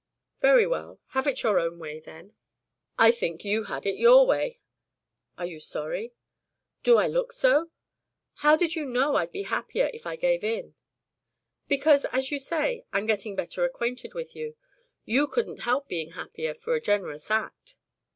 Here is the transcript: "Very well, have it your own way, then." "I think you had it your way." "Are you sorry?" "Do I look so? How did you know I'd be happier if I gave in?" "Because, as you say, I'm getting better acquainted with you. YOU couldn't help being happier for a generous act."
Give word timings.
"Very 0.41 0.65
well, 0.65 0.99
have 1.09 1.27
it 1.27 1.43
your 1.43 1.59
own 1.59 1.77
way, 1.77 1.99
then." 1.99 2.33
"I 2.97 3.11
think 3.11 3.45
you 3.45 3.65
had 3.65 3.85
it 3.85 3.99
your 3.99 4.25
way." 4.25 4.59
"Are 5.37 5.45
you 5.45 5.59
sorry?" 5.59 6.15
"Do 6.81 6.97
I 6.97 7.05
look 7.05 7.31
so? 7.31 7.69
How 8.37 8.55
did 8.55 8.75
you 8.75 8.83
know 8.83 9.15
I'd 9.17 9.31
be 9.31 9.43
happier 9.43 9.91
if 9.93 10.07
I 10.07 10.15
gave 10.15 10.43
in?" 10.43 10.73
"Because, 11.67 12.05
as 12.05 12.31
you 12.31 12.39
say, 12.39 12.83
I'm 12.91 13.05
getting 13.05 13.35
better 13.35 13.63
acquainted 13.63 14.15
with 14.15 14.35
you. 14.35 14.55
YOU 15.05 15.27
couldn't 15.27 15.59
help 15.59 15.87
being 15.87 16.13
happier 16.13 16.55
for 16.55 16.73
a 16.73 16.81
generous 16.81 17.29
act." 17.29 17.77